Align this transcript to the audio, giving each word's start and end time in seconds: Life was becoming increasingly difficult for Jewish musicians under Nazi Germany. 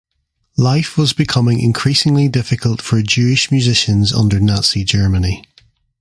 Life 0.57 0.97
was 0.97 1.13
becoming 1.13 1.59
increasingly 1.59 2.27
difficult 2.27 2.81
for 2.81 3.03
Jewish 3.03 3.51
musicians 3.51 4.11
under 4.11 4.39
Nazi 4.39 4.83
Germany. 4.83 5.45